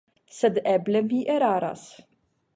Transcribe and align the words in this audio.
Sed 0.37 0.57
eble 0.71 1.03
mi 1.11 1.21
eraras. 1.35 1.87